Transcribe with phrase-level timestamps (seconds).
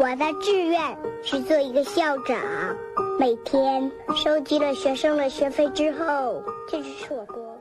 [0.00, 0.80] 我的志愿
[1.24, 2.38] 是做一个校长，
[3.18, 3.90] 每天
[4.22, 6.40] 收集了学生的学费之后，
[6.70, 7.60] 就去吃火锅。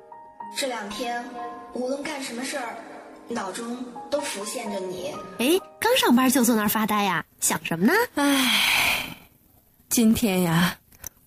[0.56, 1.28] 这两天
[1.74, 2.76] 无论干什么事儿，
[3.28, 5.16] 脑中都浮现着你。
[5.40, 7.26] 哎，刚上班就坐那儿发呆呀？
[7.40, 7.94] 想什么呢？
[8.14, 9.18] 唉，
[9.90, 10.78] 今天呀，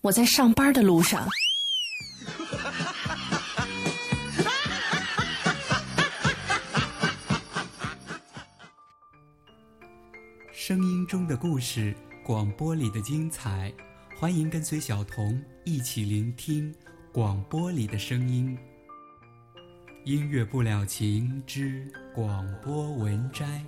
[0.03, 1.27] 我在上班的路上。
[10.71, 11.93] 声音中的故事，
[12.23, 13.73] 广播里的精彩，
[14.16, 16.73] 欢迎跟随小童一起聆听
[17.12, 18.56] 广播里的声音。
[20.05, 23.61] 音乐不了情之广播文摘。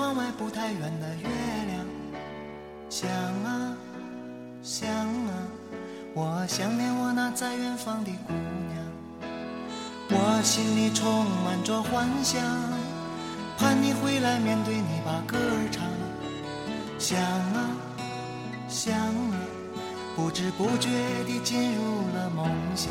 [0.00, 1.28] 窗外不太圆的月
[1.66, 1.84] 亮，
[2.88, 3.10] 想
[3.44, 3.76] 啊
[4.62, 5.32] 想啊，
[6.14, 8.82] 我想念我那在远方的姑娘，
[10.08, 12.40] 我心里充满着幻想，
[13.58, 15.84] 盼你回来面对你把歌儿唱，
[16.98, 17.68] 想啊
[18.68, 19.36] 想啊，
[20.16, 20.88] 不知不觉
[21.26, 22.90] 地进入了梦乡。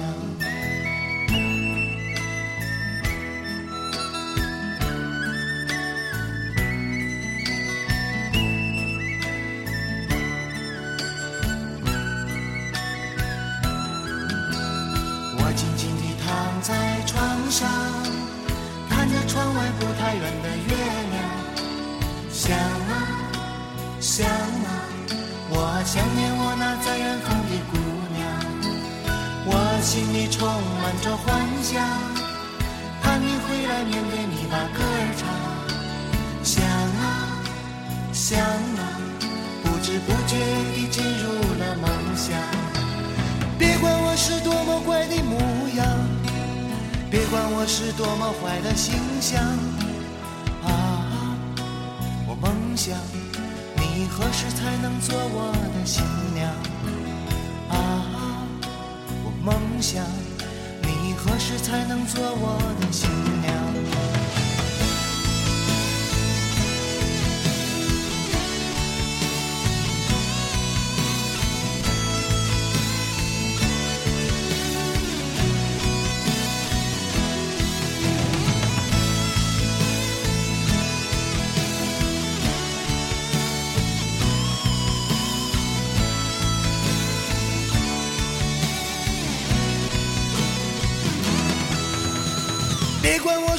[59.81, 63.09] 你何时才能做我的新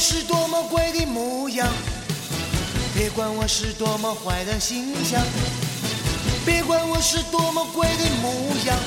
[0.01, 1.69] 是多么怪的模样，
[2.95, 5.23] 别管我是多么坏的形象，
[6.43, 8.33] 别管我是多么怪的模
[8.65, 8.79] 样，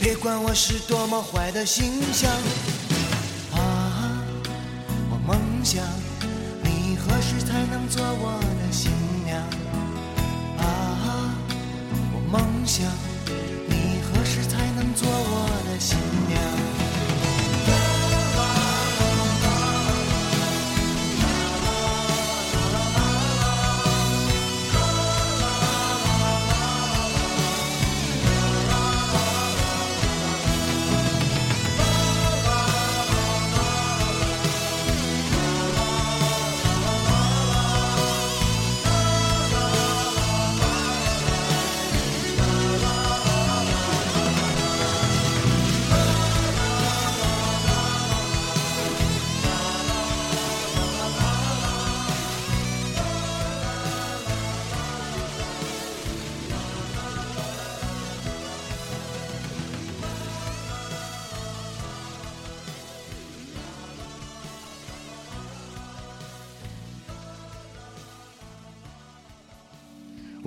[0.00, 2.30] 别管我是多么坏的形象。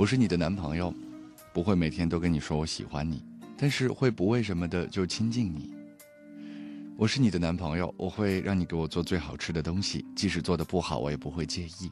[0.03, 0.94] 我是你的男朋友，
[1.53, 3.23] 不会每天都跟你说我喜欢你，
[3.55, 5.73] 但是会不为什么的就亲近你。
[6.97, 11.89] 我是你的男朋友，我会让你给我做最好吃的东西，即使做的不好，我也不会介意。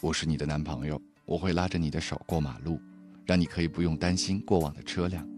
[0.00, 2.80] 我是你的男朋友，我会拉着你的手过马路，
[3.26, 5.28] 让你可以不用担心过往的车辆。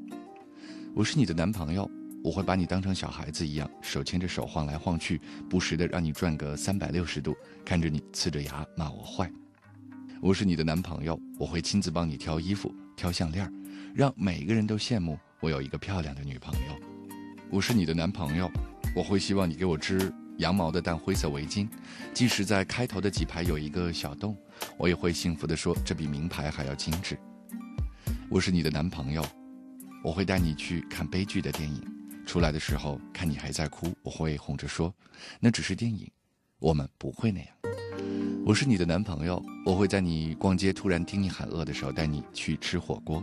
[0.94, 1.90] 我是你的男朋友，
[2.22, 7.34] 我会把你当成小孩子一样，手牵着手晃来晃去，不时的让你转个三百六十度，
[7.64, 9.32] 看着你呲着牙骂我坏。
[10.22, 13.52] 我是你的男朋友，我会亲自帮你挑衣服、挑项链，
[13.92, 16.78] 让每个人都羡慕我有一个漂亮的女朋友。
[17.50, 18.48] 我是你的男朋友，
[18.94, 21.68] 我会希望你给我织羊毛的淡灰色围巾，
[22.14, 24.36] 即使在开头的几排有一个小洞，
[24.78, 27.18] 我也会幸福的说这比名牌还要精致。
[28.28, 29.26] 我是你的男朋友，
[30.04, 31.82] 我会带你去看悲剧的电影。
[32.24, 34.94] 出来的时候看你还在哭，我会哄着说
[35.42, 36.08] ：“那只是电影，
[36.60, 37.48] 我们不会那样。”
[38.44, 43.22] 我是你的男朋友，我会在你逛街突然听你喊饿的时候带你去吃火锅。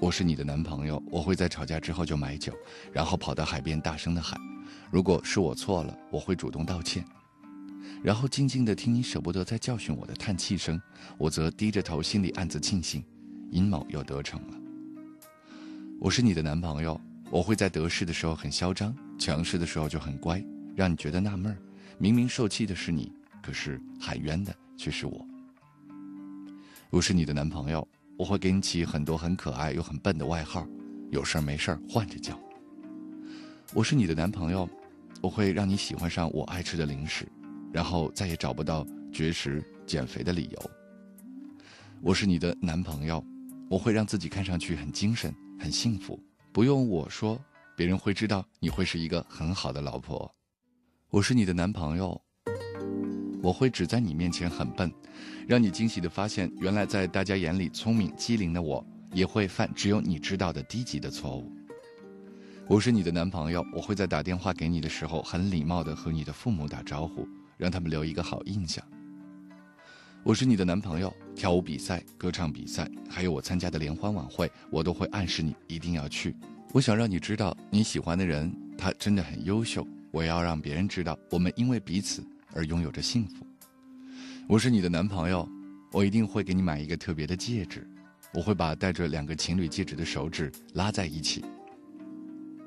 [0.00, 2.54] 我是你的男朋友，我会在吵架之后就买酒，
[2.90, 4.40] 然后跑到海边大声的喊
[4.90, 7.04] ：“如果是我错了，我会主动道歉。”
[8.02, 10.80] 然后静静的听你舍不得再教训我的叹气声，
[11.18, 13.04] 我则低着头心里暗自庆幸，
[13.50, 14.56] 阴谋又得逞了。
[16.00, 16.98] 我是你的男朋友。
[17.30, 20.42] 我会在得势的时候很嚣张，强势的时候就很乖，
[20.74, 21.58] 让你觉得纳闷儿。
[21.98, 23.12] 明明受气的是你，
[23.48, 25.26] 可是喊冤的却是我。
[26.90, 30.68] 我是你的男朋友，我会给你起很多很可爱又很笨的外号，
[31.10, 32.38] 有事儿没事儿换着叫。
[33.72, 34.68] 我是你的男朋友，
[35.22, 37.26] 我会让你喜欢上我爱吃的零食，
[37.72, 40.70] 然后再也找不到绝食减肥的理由。
[42.02, 43.24] 我是你的男朋友，
[43.70, 46.22] 我会让自己看上去很精神、很幸福。
[46.52, 47.42] 不用我说，
[47.74, 50.30] 别人会知道你会是一个很好的老婆。
[51.08, 52.20] 我是你的男朋友，
[53.42, 54.92] 我会只在你面前很笨，
[55.46, 61.52] 让你惊喜的发现，原来在大家眼里聪明机灵的我，也会犯只有你知道的低级的错误。
[62.66, 67.26] 我是你的男朋友，我会在打电话给你的时候很礼貌的和你的父母打招呼，
[67.56, 68.84] 让他们留一个好印象。
[70.24, 76.36] 我是你的男朋友，跳舞比赛、歌唱比赛，还有我参加的联欢晚会，我都会暗示你一定要去。
[76.72, 79.86] 我想让你知道，你喜欢的人他真的很优秀。
[80.10, 82.22] 我要让别人知道，我们因为彼此
[82.52, 83.46] 而拥有着幸福。
[84.46, 85.48] 我是你的男朋友，
[85.92, 87.88] 我一定会给你买一个特别的戒指，
[88.32, 91.44] 我会把戴着两个情侣戒指的手指拉在一起。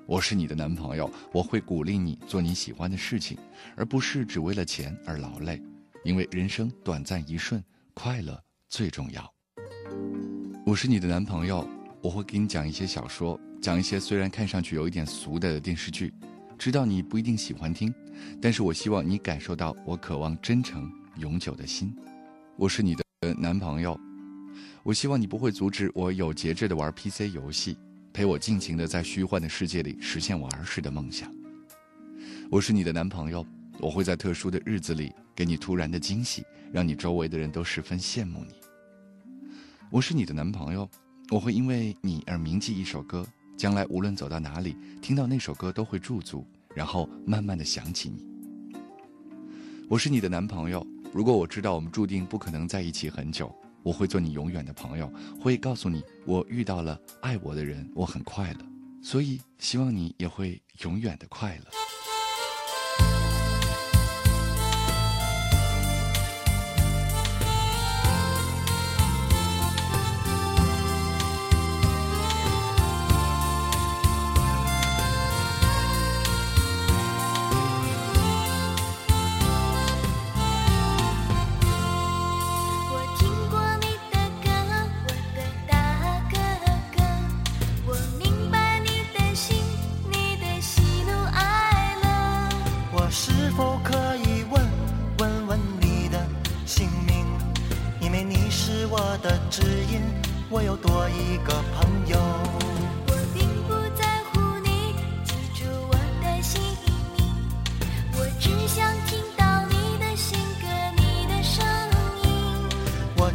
[0.07, 3.37] 我是你的男朋友，我会鼓励你做你喜欢的事情，
[3.75, 5.61] 而不是只为了钱而劳累。
[6.03, 7.63] 因为人生短暂一瞬，
[7.93, 9.33] 快乐最重要。
[10.65, 11.67] 我是你的男朋友，
[12.01, 16.13] 我会给你讲一些小说，讲一些虽然看上去有一点俗的电视剧，
[16.57, 17.93] 知道你不一定喜欢听，
[18.41, 21.95] 但是我希望你感受到我渴望真诚永久的心。
[22.57, 23.03] 我是你的
[23.37, 23.99] 男朋友，
[24.83, 27.77] 我希望你不会阻止我有节制的玩 PC 游戏，
[28.13, 31.31] 陪我尽情的在虚幻的世界里实现我儿时的梦想。
[32.49, 33.45] 我是你的男朋友。
[33.79, 38.53] 我会在特殊的日子里给你突然的惊喜，让你周围的人都十分羡慕你。
[39.89, 40.87] 我是你的男朋友，
[41.31, 43.25] 我会因为你而铭记一首歌，
[43.57, 46.45] 将来无论走到哪里，听到那首歌都会驻足，
[46.75, 48.25] 然后慢慢的想起你。
[49.89, 53.53] 我是你的男朋友，如果我知道我们注定不可能在一起很久，
[53.83, 58.59] 我会做你永远的朋友，会告诉你我遇到了爱我的人，我很快乐，
[59.01, 61.80] 所以希望你也会永远的快乐。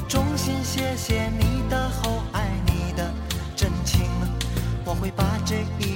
[0.08, 3.12] 衷心谢谢你的厚爱你的
[3.56, 4.08] 真情。
[4.84, 5.95] 我会把这一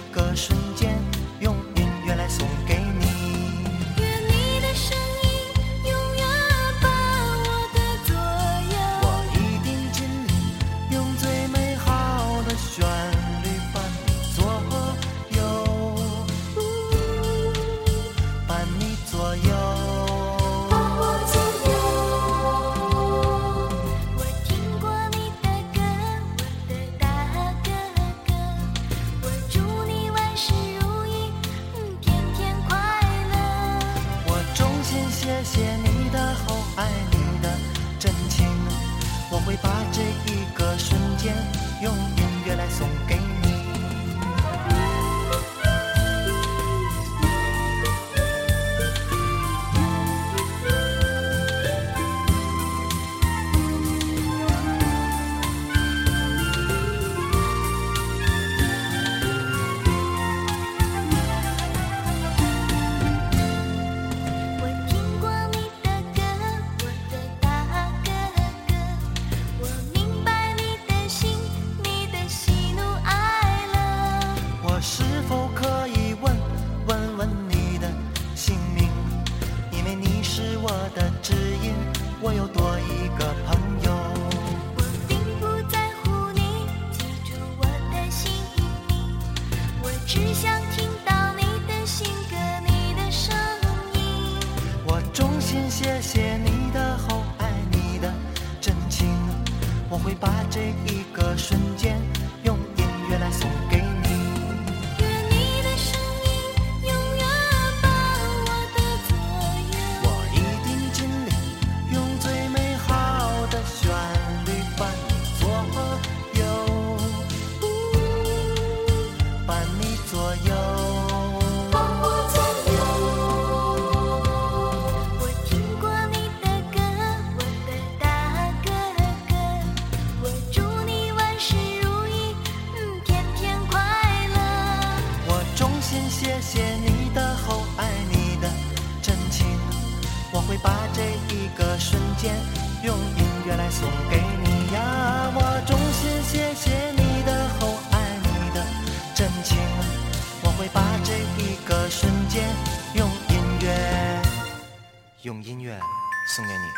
[156.27, 156.71] 送给你。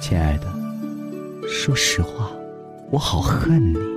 [0.00, 0.46] 亲爱的，
[1.46, 2.30] 说实话，
[2.90, 3.87] 我好恨你。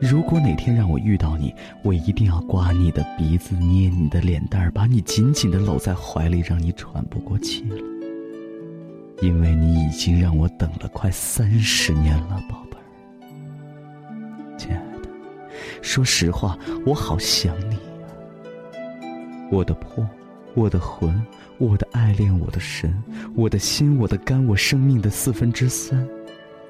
[0.00, 7.76] 如果哪天让我遇到你，我一定要刮你的鼻子，捏你的脸蛋儿，把你紧紧的搂在怀里，让你喘不过气了。
[9.20, 12.82] 因为你已经让我等了快三十年了，宝贝儿。
[14.56, 15.08] 亲爱的，
[15.82, 17.80] 说实话，我好想你呀、
[19.50, 20.08] 我的魄，
[20.54, 21.14] 我的魂，
[21.58, 22.90] 我的爱恋，我的神，
[23.34, 26.08] 我的心，我的肝，我生命的四分之三，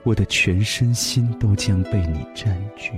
[0.03, 2.91] 我的全身心都将被你占据。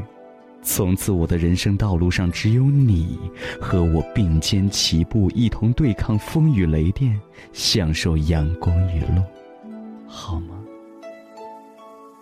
[0.64, 3.18] 从此，我的人生道路上只有你
[3.60, 7.20] 和我并肩齐步，一同对抗风雨雷电，
[7.52, 9.22] 享受阳光雨露，
[10.06, 10.54] 好吗？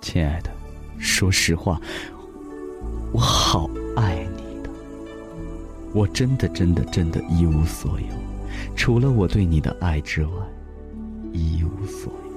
[0.00, 0.50] 亲爱的，
[0.98, 1.78] 说实话，
[3.12, 4.70] 我好爱你的，
[5.92, 8.06] 我真的真的真的一无所有。
[8.74, 10.32] 除了我对你的爱之外，
[11.32, 12.29] 一无所有。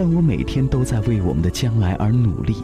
[0.00, 2.54] 但我每天都在为我们的将来而努力，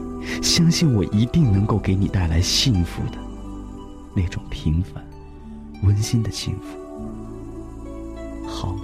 [0.41, 3.19] 相信我一定能够给你带来幸福的
[4.15, 5.05] 那种平凡、
[5.83, 6.79] 温馨的幸福，
[8.47, 8.83] 好吗？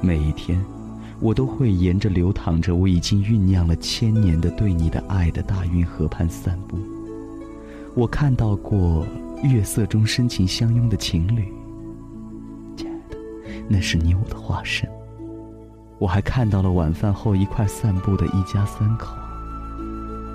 [0.00, 0.64] 每一天，
[1.18, 6.78] 我都会沿着流淌着我已经酝酿了千年的对你的爱的大运河畔散步。
[7.96, 9.04] 我看到过
[9.42, 11.52] 月色中深情相拥的情侣，
[12.76, 13.18] 亲爱的，
[13.68, 14.88] 那是你我的化身。
[15.98, 19.16] 我还看到了晚饭后一块散步的一家三口，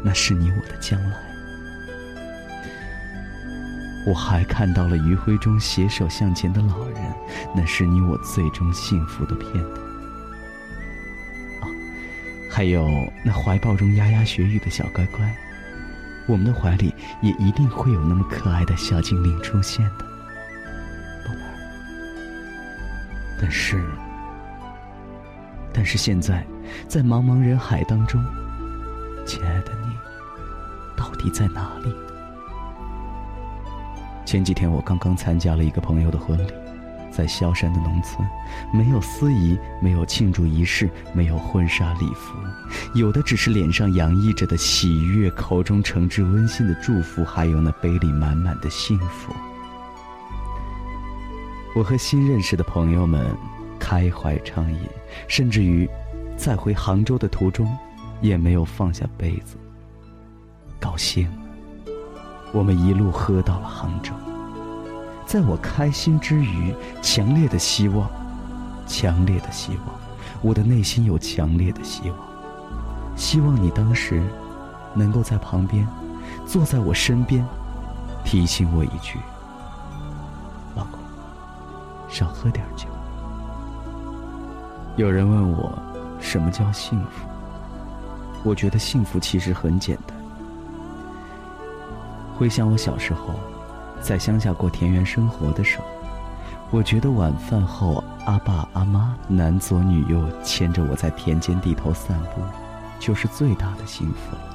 [0.03, 1.17] 那是你我的将来。
[4.05, 6.97] 我还看到了余晖中携手向前的老人，
[7.55, 9.81] 那是你我最终幸福的片段。
[12.51, 12.85] 还有
[13.23, 15.33] 那怀抱中牙牙学语的小乖乖，
[16.27, 20.03] 我们的怀里也一定会有那么可爱的小精灵出现的，
[21.25, 21.55] 宝贝儿。
[23.39, 23.81] 但是，
[25.73, 26.45] 但是现在，
[26.87, 28.23] 在茫茫人海当中，
[29.25, 29.87] 亲爱的你，
[30.95, 31.93] 到底在哪里？
[34.25, 36.53] 前几天我刚刚参加了一个朋友的婚礼，
[37.11, 38.27] 在萧山的农村，
[38.73, 42.35] 没有司仪，没有庆祝仪式，没有婚纱礼服，
[42.93, 49.33] 有的只是脸上洋溢着的喜悦，口中诚挚温馨的祝福，还有那杯里满满的幸福。
[51.75, 53.35] 我和新认识的朋友们
[53.83, 54.79] 开怀畅饮，
[55.27, 55.89] 甚至于
[56.37, 57.69] 在回杭州的途中，
[58.21, 59.57] 也没有放下杯子。
[60.79, 61.29] 高兴，
[62.53, 64.13] 我们一路喝到了杭州。
[65.25, 68.09] 在我开心之余，强烈的希望，
[68.87, 69.87] 强烈的希望，
[70.41, 72.17] 我的内心有强烈的希望，
[73.17, 74.23] 希望你当时
[74.93, 75.85] 能够在旁边，
[76.45, 77.45] 坐在我身边，
[78.23, 79.19] 提醒我一句
[80.73, 80.99] ：“老公，
[82.07, 82.87] 少喝点酒。”
[84.95, 85.73] 有人问我，
[86.19, 87.27] 什么叫幸福？
[88.43, 90.15] 我觉得幸福其实很简单。
[92.37, 93.33] 回想我小时候，
[94.01, 95.85] 在乡下过田园生活的时候，
[96.69, 102.41] 我觉得晚饭后，阿爸阿妈男左女右牵着我在田间地头散步，
[102.99, 104.52] 就是最大的幸福了。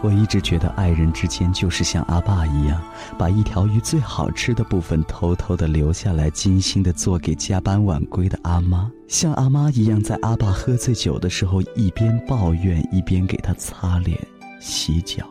[0.00, 2.80] 我一直觉得爱人之间就是像阿爸一样，
[3.18, 14.16] 把一条鱼最好吃的部分偷偷的留下来，精心的做给加班晚归的阿妈，像阿妈一样，在阿爸喝醉酒的时候，一边抱怨一边给他擦脸、
[14.60, 15.26] 洗脚。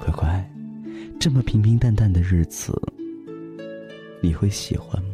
[0.00, 0.50] 乖乖，
[1.20, 2.72] 这么平平淡淡的日子，
[4.20, 5.10] 你会喜欢吗？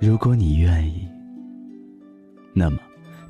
[0.00, 1.06] 如果你愿意，
[2.52, 2.78] 那么。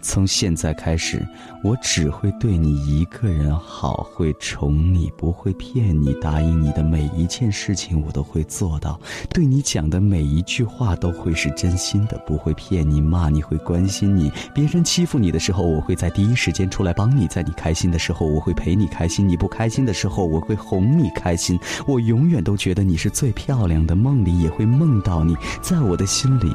[0.01, 1.27] 从现在开始，
[1.63, 6.13] 我只会对你一个人好，会宠你，不会骗你。
[6.21, 8.99] 答应你的每一件事情，我都会做到。
[9.31, 14.31] 对你讲的每一句话，都会是真心的，不会骗你、骂你，会关心你。
[14.55, 21.59] 别人欺负你的时候，我会在第一时间出来帮你；在你开心的时候，我会陪你开心；你不开心的时候，我会哄你开心。
[21.87, 26.53] 我永远都觉得你是最漂亮的，梦里也会梦到你，在我的心里，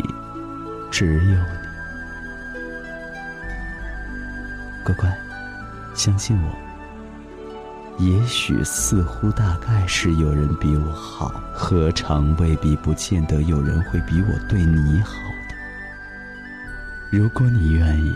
[0.89, 1.62] 只有你
[4.83, 5.17] 乖乖，
[5.95, 6.49] 相信我。
[7.99, 15.13] 也许、似乎、大概是有人比我好，何尝未必不见得有人会比我对你好
[15.47, 15.55] 的？
[17.11, 18.11] 如果你愿意，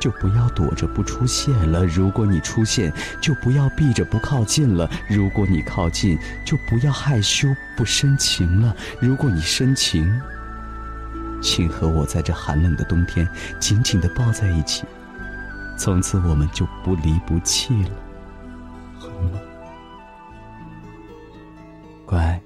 [0.00, 10.20] 就不要躲着不出现了；如果你出现，就不要避着不靠近了；如果你靠近，就不要害羞不深情了；如果你深情，
[11.40, 13.28] 请和我在这寒冷的冬天
[13.60, 14.84] 紧紧的抱在一起。
[15.80, 17.90] 从此我们就不离不弃了，
[18.98, 19.40] 好吗？
[22.04, 22.38] 乖，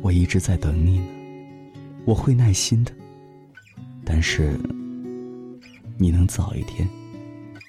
[0.00, 1.06] 我一直在等你呢，
[2.04, 2.92] 我会耐心的。
[4.04, 4.56] 但是，
[5.98, 6.88] 你能早一天，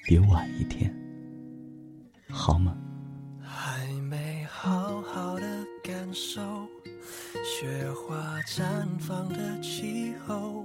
[0.04, 0.88] 别晚一天，
[2.30, 2.72] 好吗？
[3.42, 6.40] 还没好好的感受
[7.44, 10.64] 雪花绽放的气候。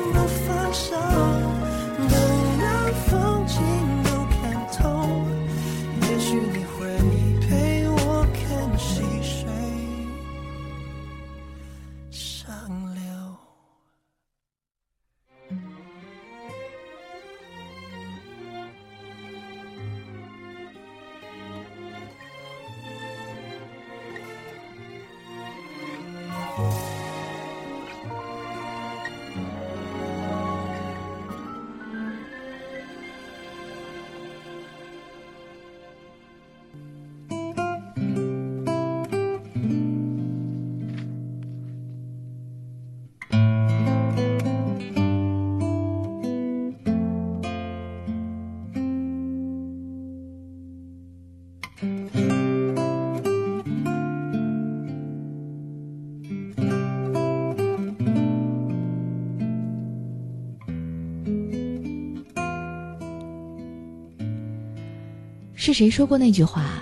[65.63, 66.81] 是谁说过那句话？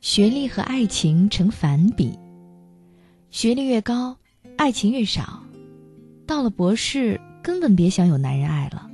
[0.00, 2.18] 学历和爱情成反比，
[3.30, 4.16] 学历越高，
[4.56, 5.42] 爱情越少。
[6.26, 8.90] 到了博士，根本别想有男人爱了。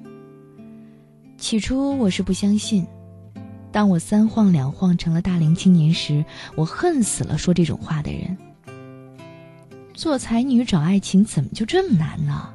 [1.39, 2.85] 起初我是不相信，
[3.71, 6.25] 当我三晃两晃成了大龄青年时，
[6.57, 8.37] 我恨死了说这种话的人。
[9.95, 12.53] 做才女找爱情怎么就这么难呢？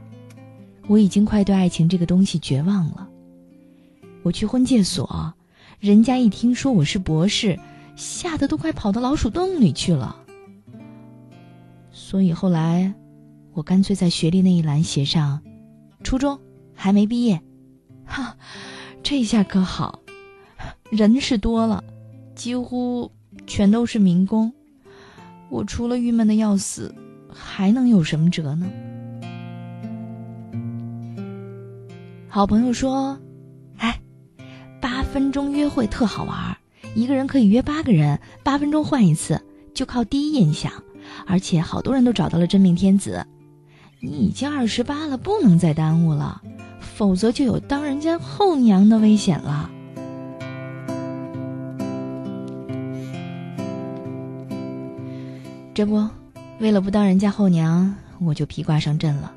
[0.87, 3.07] 我已经快对爱情这个东西绝望了。
[4.21, 5.33] 我去婚介所。
[5.81, 7.59] 人家一听说我是博士，
[7.95, 10.15] 吓得都快跑到老鼠洞里去了。
[11.91, 12.93] 所以后来，
[13.53, 15.41] 我干脆在学历那一栏写上
[16.05, 16.39] “初中
[16.75, 17.41] 还没毕业”。
[18.05, 18.37] 哈，
[19.01, 20.01] 这下可好，
[20.91, 21.83] 人是多了，
[22.35, 23.11] 几乎
[23.47, 24.53] 全都是民工。
[25.49, 26.93] 我除了郁闷的要死，
[27.33, 28.69] 还能有什么辙呢？
[32.29, 33.17] 好朋友说。
[35.11, 36.57] 分钟约会特好玩，
[36.95, 39.41] 一个人可以约八个人，八分钟换一次，
[39.73, 40.71] 就靠第一印象，
[41.27, 43.27] 而且好多人都找到了真命天子。
[43.99, 46.41] 你已经二十八了，不能再耽误了，
[46.79, 49.69] 否则就有当人家后娘的危险了。
[55.73, 56.07] 这不，
[56.59, 59.33] 为了不当人家后娘，我就披挂上阵了。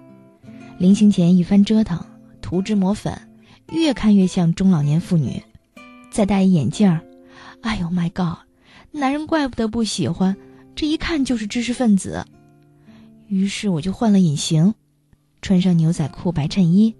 [0.78, 1.98] 临行前一番折腾，
[2.40, 3.12] 涂脂抹粉，
[3.72, 5.42] 越看越像中老年妇女。
[6.14, 7.00] 再戴一眼镜儿，
[7.62, 8.38] 哎呦 my god，
[8.92, 10.36] 男人怪不得不喜欢，
[10.76, 12.24] 这一看就是知识分子。
[13.26, 14.74] 于是我就换了隐形，
[15.42, 16.94] 穿上牛仔裤、白衬衣，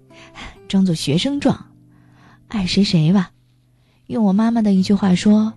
[0.67, 1.67] 装作学生状，
[2.49, 3.31] 爱谁谁吧。
[4.07, 5.53] 用我妈妈的一句话说：“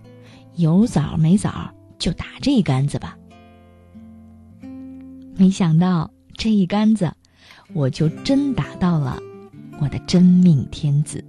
[0.55, 3.17] 有枣没枣就打这一杆子吧。”
[5.35, 7.13] 没想到这一杆子，
[7.73, 9.19] 我就真打到了
[9.81, 11.21] 我的真命天子。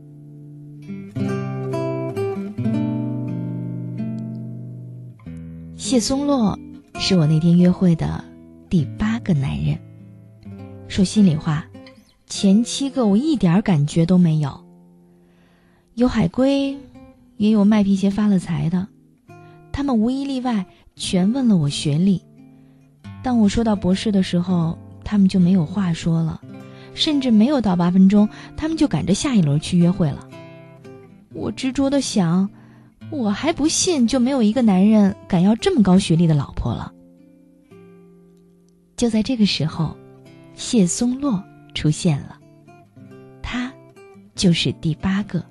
[5.90, 6.57] 谢松洛
[7.00, 8.22] 是我那天约会的
[8.68, 9.76] 第八个男人。
[10.87, 11.66] 说心里话，
[12.29, 14.64] 前七个我一点感觉都没有。
[15.94, 16.79] 有海归，
[17.38, 18.87] 也有卖皮鞋发了财的，
[19.72, 22.22] 他们无一例外全问了我学历。
[23.24, 26.40] 当我说到博士的时候，他们就没有话说了，
[26.94, 30.29] 甚至没有到八分钟，他们就赶着下一轮去约会了。
[31.33, 32.48] 我执着的想。
[33.11, 36.92] 我还不信，就没有一个男人敢要这么高学历的老婆了。
[38.96, 39.96] 就在这个时候，
[40.55, 41.42] 谢松洛
[41.75, 42.38] 出现了，
[43.42, 43.73] 他
[44.35, 45.44] 就是第八个。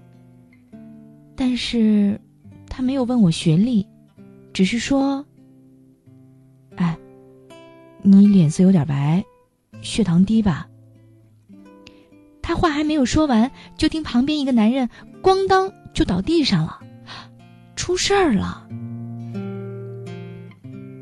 [1.35, 2.19] 但是，
[2.67, 3.87] 他没有问我学历，
[4.53, 5.25] 只是说
[6.75, 6.97] ：“哎，
[8.01, 9.23] 你脸色有点白，
[9.81, 10.67] 血糖低吧？”
[12.41, 14.89] 他话还没有说完，就听旁边一个男人
[15.21, 16.78] “咣当”就倒地上了。
[17.79, 18.67] 出事儿了！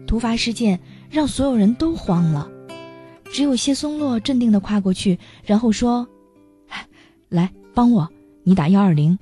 [0.06, 2.48] 突发事件让所有人都慌了，
[3.34, 6.08] 只有谢松洛镇定的跨过去，然后说
[7.30, 8.08] ：“来帮我，
[8.44, 9.18] 你打幺二零，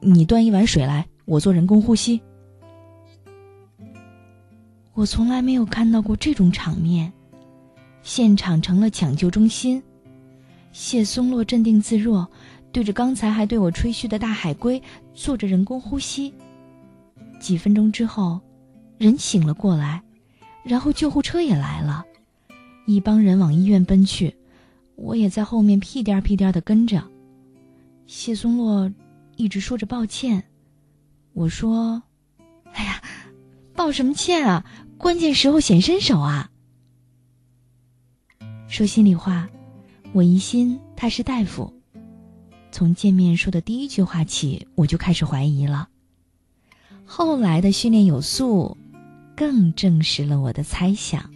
[0.00, 2.20] 你端一碗水来，我做人工呼吸。”
[4.92, 7.12] 我从来没有看到过这种场面，
[8.02, 9.80] 现场成了抢救中心。
[10.72, 12.28] 谢松洛镇定自若，
[12.72, 14.82] 对着刚才还对我吹嘘的大海龟
[15.14, 16.34] 做着人工呼吸。
[17.40, 18.40] 几分钟之后，
[18.98, 20.02] 人醒了过来，
[20.64, 22.04] 然后救护车也来了，
[22.86, 24.36] 一帮人往医院奔去，
[24.96, 27.02] 我也在后面屁颠屁颠的跟着。
[28.06, 28.92] 谢松洛
[29.36, 30.44] 一直说着抱歉，
[31.32, 32.02] 我说
[32.72, 33.02] ：“哎呀，
[33.74, 34.64] 抱什么歉啊？
[34.96, 36.50] 关键时候显身手啊！”
[38.66, 39.48] 说心里话，
[40.12, 41.72] 我疑心他是大夫，
[42.72, 45.88] 从见面说的第一句话起，我就开始怀疑了。
[47.10, 48.76] 后来的训练有素，
[49.34, 51.30] 更证实了我的猜想。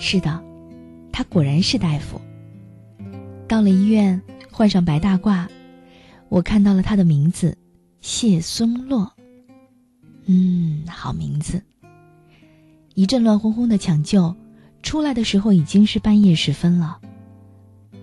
[0.00, 0.42] 是的，
[1.12, 2.20] 他果然是大夫。
[3.46, 4.20] 到了医院，
[4.50, 5.46] 换上白大褂，
[6.30, 7.58] 我看到了他的名字
[8.00, 9.12] 谢松洛。
[10.24, 11.62] 嗯，好名字。
[12.94, 14.34] 一阵乱哄哄的抢救，
[14.82, 16.98] 出来的时候已经是半夜时分了。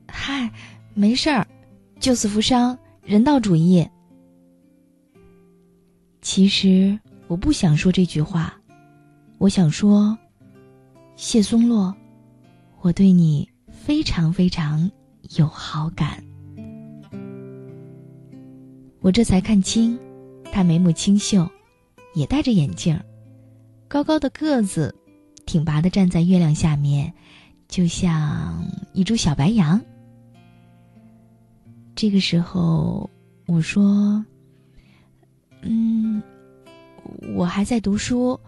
[0.06, 0.50] 嗨，
[0.94, 1.46] 没事儿，
[1.98, 3.88] 救死扶伤，人道主义。
[6.20, 8.54] 其实我不想说这句话，
[9.38, 10.16] 我想说，
[11.16, 11.94] 谢松洛，
[12.82, 14.88] 我对你非常非常
[15.36, 16.22] 有好感。
[19.00, 19.98] 我这才看清，
[20.52, 21.48] 他眉目清秀，
[22.14, 22.98] 也戴着眼镜，
[23.88, 24.94] 高高的个子，
[25.46, 27.12] 挺拔的站在月亮下面，
[27.68, 29.80] 就像一株小白杨。
[31.94, 33.08] 这个时候，
[33.46, 34.24] 我说
[35.62, 36.22] ：“嗯，
[37.34, 38.38] 我还在读书，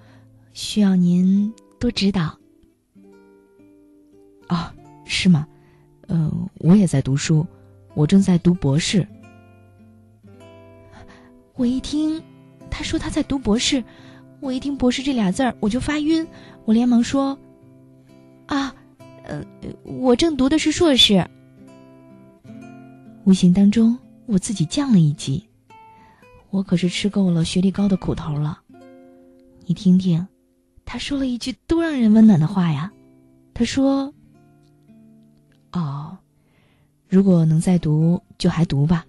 [0.52, 2.38] 需要您多指导。”
[4.48, 4.70] 哦，
[5.04, 5.46] 是吗？
[6.08, 7.46] 嗯、我也在读书，
[7.94, 9.06] 我正在读博士。
[11.54, 12.22] 我一听
[12.76, 13.84] 他说他在读博士，
[14.40, 16.26] 我一听“博士”这俩字儿我就发晕，
[16.64, 17.38] 我连忙说
[18.46, 18.74] ：“啊，
[19.22, 19.44] 呃，
[19.84, 21.24] 我正读的是硕士。”
[23.22, 25.48] 无形当中，我自己降了一级。
[26.50, 28.60] 我可是吃够了学历高的苦头了。
[29.66, 30.26] 你听听，
[30.84, 32.92] 他说了一句多让人温暖的话呀。
[33.54, 34.12] 他说
[35.70, 36.18] ：“哦，
[37.08, 39.06] 如果能再读，就还读吧。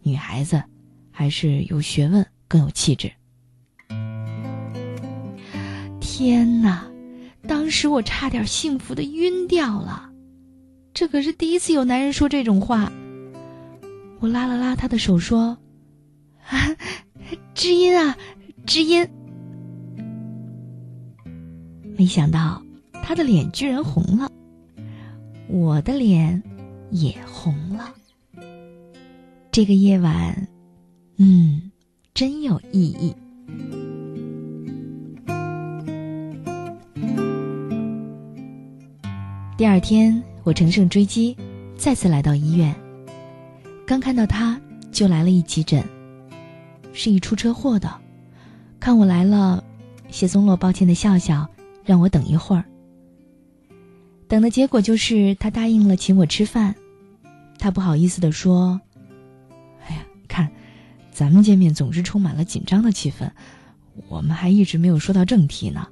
[0.00, 0.62] 女孩子
[1.10, 3.12] 还是有学问更有气质。”
[6.00, 6.84] 天哪！
[7.46, 10.10] 当时我差点幸福的晕掉了。
[10.92, 12.92] 这可是第一次有男人说这种话。
[14.20, 15.56] 我拉了拉他的手说
[16.50, 16.76] ：“啊，
[17.54, 18.16] 知音啊，
[18.66, 19.08] 知音。”
[21.96, 22.60] 没想到
[23.02, 24.30] 他的脸居然红了，
[25.48, 26.42] 我的脸
[26.90, 27.94] 也红了。
[29.52, 30.48] 这个夜晚，
[31.16, 31.67] 嗯，
[32.18, 33.14] 真有意义。
[39.56, 41.36] 第二天，我乘胜追击，
[41.76, 42.74] 再次来到医院。
[43.86, 45.84] 刚看到他，就来了一急诊，
[46.92, 47.88] 是一出车祸的。
[48.80, 49.62] 看我来了，
[50.10, 51.48] 谢松洛抱歉的笑笑，
[51.84, 52.64] 让我等一会儿。
[54.26, 56.74] 等的结果就是他答应了请我吃饭。
[57.60, 58.80] 他不好意思的说：“，
[61.18, 63.28] 咱们见面总是充满了紧张的气氛，
[64.08, 65.88] 我们还一直没有说到正题呢。”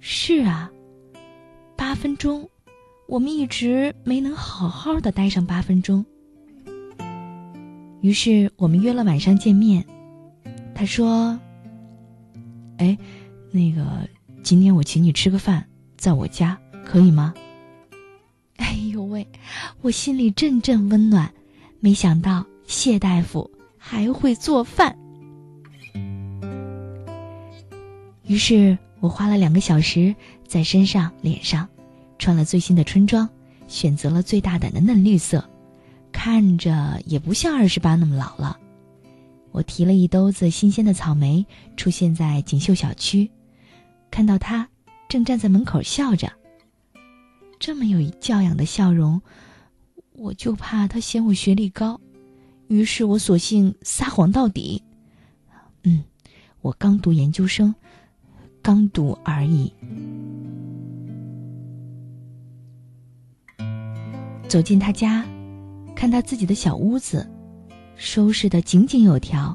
[0.00, 0.70] 是啊，
[1.74, 2.50] 八分钟。
[3.08, 6.04] 我们一直没能好好的待上八分钟，
[8.02, 9.82] 于是我们约了晚上见面。
[10.74, 11.40] 他说
[12.76, 12.98] ：“哎，
[13.50, 14.06] 那个，
[14.42, 15.66] 今天我请你吃个饭，
[15.96, 17.32] 在我家，可以吗？”
[18.56, 19.26] 哎呦喂，
[19.80, 21.32] 我心里阵阵温暖，
[21.80, 24.96] 没想到谢大夫还会做饭。
[28.24, 30.14] 于是我花了两个小时
[30.46, 31.68] 在身上、脸上。
[32.18, 33.28] 穿了最新的春装，
[33.66, 35.44] 选择了最大胆的嫩绿色，
[36.12, 38.56] 看着也不像二十八那么老了。
[39.50, 41.44] 我提了一兜子新鲜的草莓，
[41.76, 43.28] 出现在锦绣小区，
[44.08, 44.68] 看到他
[45.08, 46.32] 正站在门口笑着。
[47.58, 49.20] 这么有教养的笑容，
[50.12, 52.00] 我就怕他嫌我学历高，
[52.72, 54.82] 于是我索性撒谎到底。
[55.82, 56.02] 嗯，
[56.62, 57.74] 我刚读研究生，
[58.62, 59.70] 刚读而已。
[64.48, 65.22] 走进他家，
[65.94, 67.28] 看他自己的小屋子，
[67.94, 69.54] 收拾的井井有条，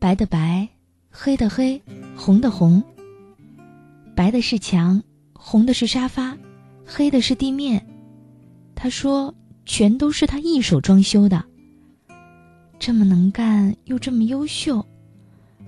[0.00, 0.68] 白的白，
[1.10, 1.80] 黑的黑，
[2.16, 2.82] 红的红。
[4.16, 5.00] 白的是墙，
[5.34, 6.36] 红的是沙发，
[6.84, 7.86] 黑的是地面。
[8.74, 9.32] 他说，
[9.64, 11.44] 全都是他一手装修的。
[12.78, 14.84] 这么能干又这么优秀，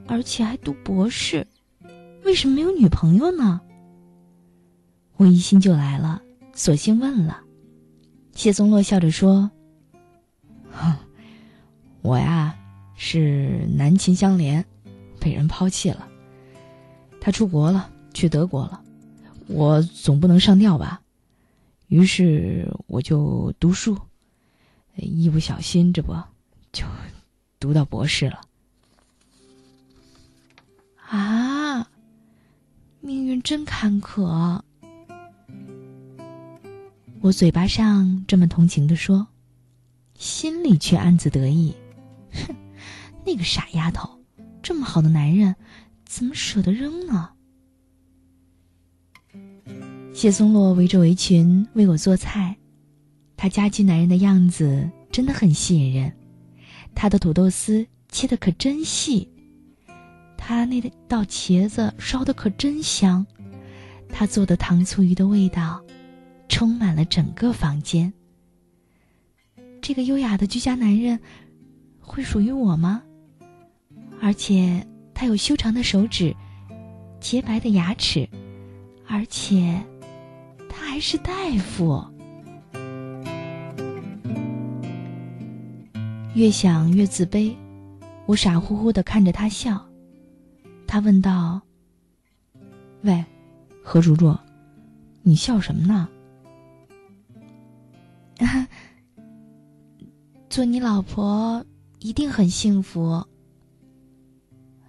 [0.07, 1.47] 而且还读博士，
[2.25, 3.61] 为什么没有女朋友呢？
[5.17, 6.23] 我一心就来了，
[6.55, 7.43] 索性问了。
[8.33, 9.51] 谢宗洛笑着说
[12.01, 12.57] ：“我呀，
[12.95, 14.65] 是南秦相连，
[15.19, 16.09] 被人抛弃了。
[17.21, 18.83] 他出国了，去德国了，
[19.49, 21.03] 我总不能上吊吧？
[21.89, 23.99] 于是我就读书，
[24.97, 26.15] 一不小心，这不
[26.73, 26.87] 就
[27.59, 28.41] 读到博士了。
[31.09, 31.91] 啊，
[33.01, 34.61] 命运真坎坷。”
[37.21, 39.27] 我嘴巴上这么同情的说，
[40.15, 41.75] 心里却暗自得意。
[42.33, 42.55] 哼，
[43.27, 44.09] 那个傻丫头，
[44.63, 45.55] 这么好的男人，
[46.07, 47.31] 怎么舍得扔呢？
[50.15, 52.57] 谢松洛围着围裙为我做菜，
[53.37, 56.17] 他家居男人的样子真的很吸引人。
[56.95, 59.29] 他的土豆丝切的可真细，
[60.37, 63.27] 他那道茄子烧的可真香，
[64.09, 65.83] 他做的糖醋鱼的味道。
[66.53, 68.13] 充满了整个房间。
[69.81, 71.19] 这个优雅的居家男人，
[72.01, 73.01] 会属于我吗？
[74.21, 76.35] 而且他有修长的手指，
[77.21, 78.29] 洁白的牙齿，
[79.07, 79.81] 而且
[80.69, 82.05] 他还是大夫。
[86.35, 87.55] 越想越自卑，
[88.27, 89.85] 我傻乎乎的看着他笑。
[90.87, 91.61] 他问道
[93.03, 93.25] ：“喂，
[93.83, 94.37] 何竹竹，
[95.23, 96.09] 你笑什么呢？”
[100.49, 101.65] 做你老婆
[101.99, 103.25] 一定很幸福。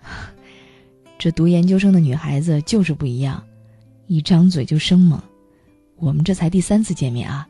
[1.19, 3.43] 这读研究生的女孩子就是不一样，
[4.07, 5.21] 一张嘴就生猛。
[5.97, 7.47] 我们这才第三次见面啊。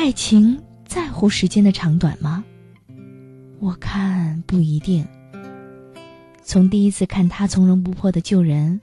[0.00, 2.42] 爱情在乎时间的长短吗？
[3.58, 5.06] 我看不一定。
[6.42, 8.80] 从第一次看他从容不迫的救人，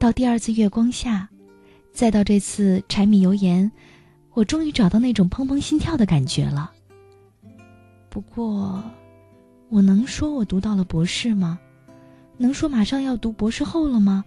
[0.00, 1.28] 到第二次月光下，
[1.92, 3.70] 再到这次柴米油盐，
[4.32, 6.72] 我终于找到那种怦怦心跳的感觉了。
[8.08, 8.82] 不过。
[9.68, 11.56] 我能说我读到了博士吗？
[12.36, 14.24] 能说马上要读博士后了吗？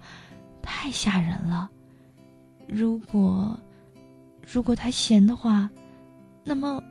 [0.62, 1.70] 太吓人了。
[2.68, 3.60] 如果，
[4.50, 5.70] 如果他闲的话，
[6.44, 6.82] 那么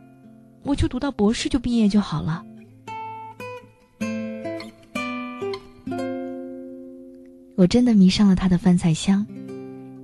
[0.62, 2.44] 我就读到博士就毕业就好了。
[7.56, 9.26] 我真的迷上了他的饭菜香，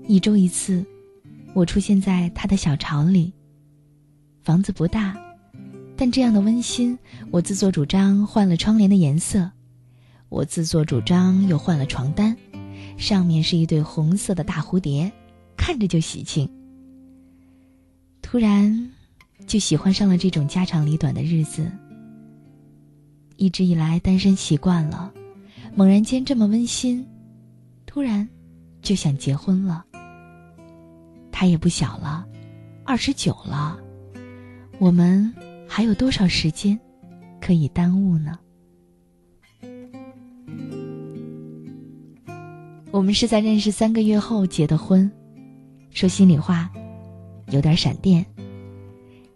[0.07, 0.85] 一周一次，
[1.55, 3.33] 我出现在他的小巢里。
[4.43, 5.17] 房子不大。
[5.99, 6.99] 但这样的温馨，
[7.31, 9.51] 我自作主张换了窗帘的颜色，
[10.29, 12.37] 我自作主张又换了床单，
[12.99, 15.11] 上面是一对红色的大蝴蝶，
[15.57, 16.47] 看着就喜庆。
[18.21, 18.91] 突然，
[19.45, 21.69] 就喜欢上了这种家长里短的日子。
[23.37, 25.13] 一直以来单身习惯了，
[25.75, 27.05] 猛然间这么温馨，
[27.85, 28.29] 突然
[28.83, 29.85] 就想结婚了。
[31.33, 32.27] 他也不小了，
[32.85, 33.77] 二十九了，
[34.79, 35.35] 我们。
[35.69, 36.79] 还有多少时间
[37.41, 38.39] 可以耽误呢？
[42.93, 45.11] 我们是在认识三个月后结的婚，
[45.91, 46.71] 说心里话，
[47.51, 48.25] 有点闪电。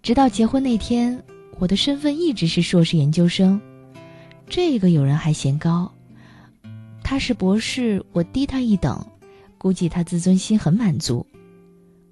[0.03, 1.23] 直到结婚那天，
[1.59, 3.61] 我的身份一直是硕士研究生，
[4.49, 5.93] 这个有人还嫌高。
[7.03, 9.05] 他是博士，我低他一等，
[9.59, 11.27] 估计他自尊心很满足。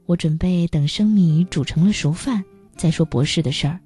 [0.05, 2.45] 我准备等生米煮成了熟饭
[2.77, 3.79] 再说博士的事儿。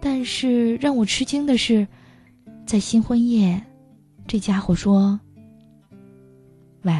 [0.00, 1.86] 但是让我吃惊的是，
[2.66, 3.62] 在新婚夜，
[4.26, 5.18] 这家伙说
[6.82, 6.92] ：“喂，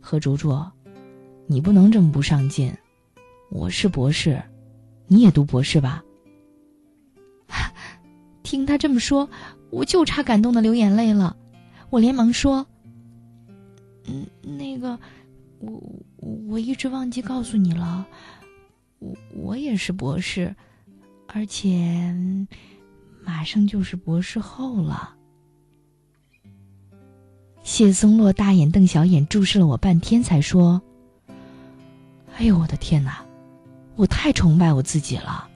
[0.00, 0.58] 何竹竹，
[1.46, 2.72] 你不能这么不上进。
[3.50, 4.42] 我是博士，
[5.10, 6.04] 你也读博士吧？”
[8.44, 9.28] 听他这么说，
[9.70, 11.36] 我就差感动的流眼泪了。
[11.90, 12.64] 我连忙说
[14.06, 14.98] ：“嗯，那个，
[15.58, 15.82] 我
[16.46, 18.06] 我一直忘记告诉你了，
[19.00, 20.54] 我我也是博士。”
[21.32, 22.14] 而且，
[23.24, 25.14] 马上就是博士后了。
[27.62, 30.82] 谢松洛大眼瞪小眼注视了我半天，才说
[32.36, 33.24] ：“哎呦，我的天哪！
[34.00, 35.46] 我太崇拜我自己了。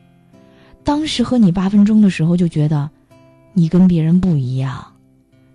[0.82, 2.90] 当时和你八分钟的时候，就觉得
[3.54, 4.92] 你跟别人不一样，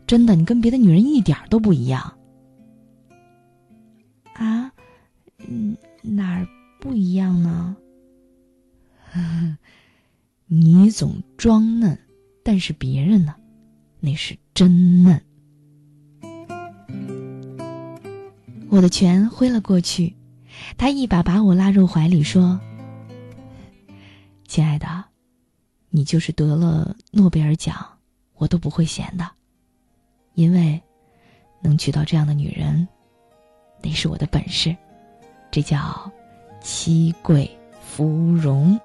[0.08, 2.16] 真的，你跟别的女人一点都不一样。
[4.34, 4.72] 啊，
[5.48, 6.48] 嗯，哪儿
[6.80, 7.78] 不一样呢？”
[10.48, 11.96] 你总装嫩，
[12.44, 13.36] 但是别人呢，
[14.00, 15.22] 那是真嫩。
[18.70, 20.16] 我的拳挥了过去，
[20.76, 22.60] 他一把把我拉入怀里，说
[24.50, 25.06] ：“亲爱的，
[25.92, 27.86] 你就是得了诺贝尔奖，
[28.34, 29.30] 我都不会嫌的，
[30.34, 30.82] 因为
[31.62, 32.88] 能娶到这样的女人，
[33.80, 34.76] 那是我的本事，
[35.52, 36.12] 这叫
[36.64, 37.48] 妻贵
[37.80, 38.76] 夫荣。”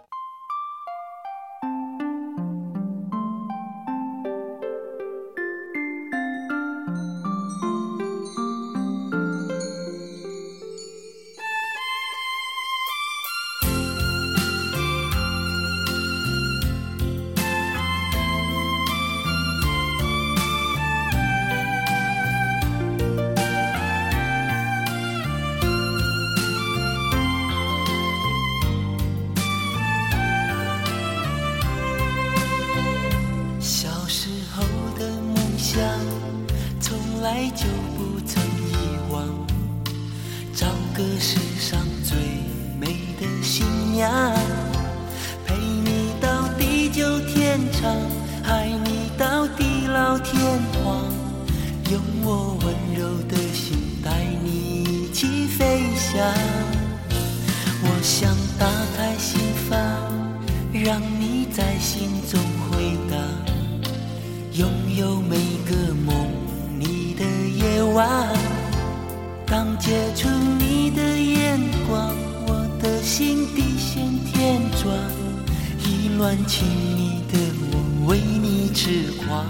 [76.35, 77.39] 意乱情迷的
[77.71, 79.47] 我为你痴狂。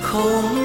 [0.00, 0.57] 红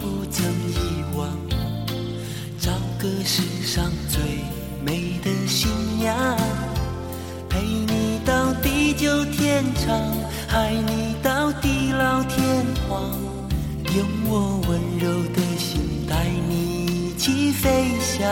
[0.00, 1.28] 不曾遗忘。
[2.58, 4.20] 找个世上最
[4.84, 6.16] 美的新娘，
[7.48, 9.96] 陪你到地久天长，
[10.48, 13.00] 爱你到地老天荒。
[13.96, 18.24] 用我温柔的心带你一起飞翔。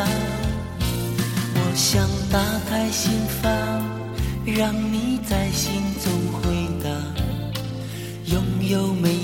[1.54, 2.38] 我想打
[2.70, 3.10] 开心
[3.42, 3.50] 房，
[4.46, 6.92] 让你在心中回荡。
[8.26, 9.17] 拥有美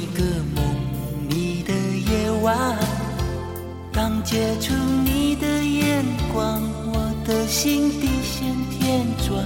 [4.44, 6.60] 接触你的眼光，
[6.92, 9.42] 我的心地先天转，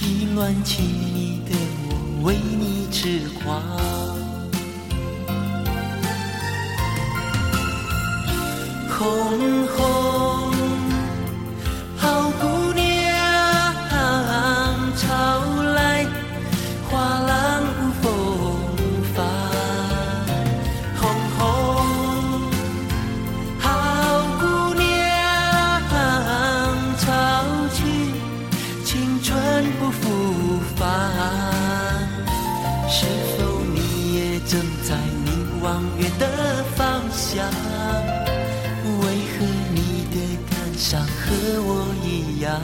[0.00, 1.54] 意乱情迷的
[1.90, 3.60] 我为你痴狂。
[8.88, 10.25] 红红，
[40.76, 42.60] 像和我一样？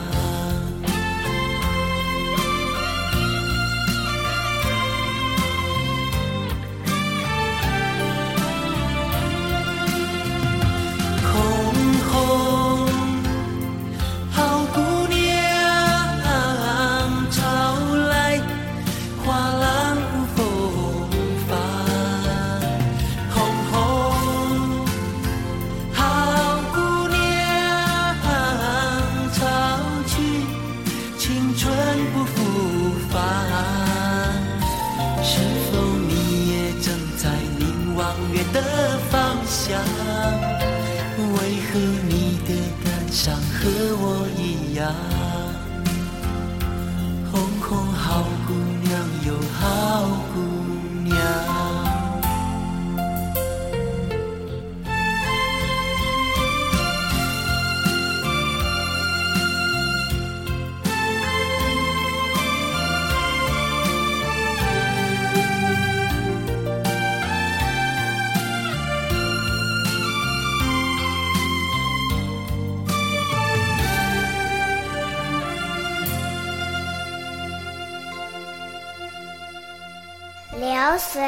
[80.63, 81.21] 流水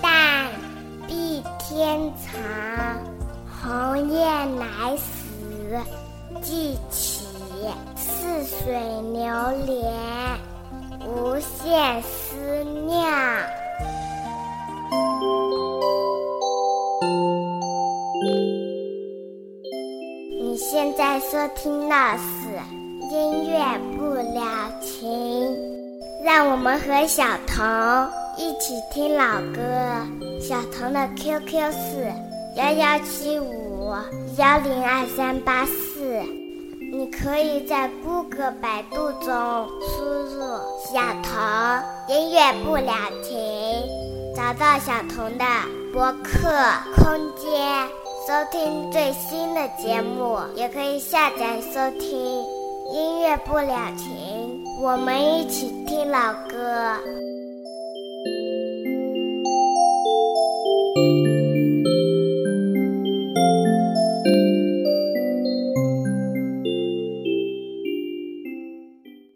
[0.00, 0.48] 淡，
[1.06, 2.40] 碧天长。
[3.60, 5.78] 鸿雁来时，
[6.40, 7.26] 记起
[7.94, 8.72] 似水
[9.12, 9.92] 流年，
[11.06, 12.96] 无限思量。
[20.40, 22.58] 你现在收听的是
[23.14, 23.60] 音乐
[23.98, 25.54] 不了情，
[26.24, 28.08] 让我们和小童
[28.38, 29.60] 一起听老歌。
[30.40, 32.12] 小童的 QQ 是
[32.56, 33.92] 幺幺七五
[34.36, 36.22] 幺零二三八四，
[36.92, 39.28] 你可以在谷歌、百度中
[39.80, 40.40] 输入
[40.86, 43.36] “小童音乐不了情”，
[44.36, 45.44] 找到小童的
[45.92, 46.48] 博客
[46.96, 47.88] 空间。
[48.26, 52.10] 收听最新的节目，也可以下载收听
[52.92, 54.64] 音乐乐不了情。
[54.80, 57.27] 我们一起听老歌。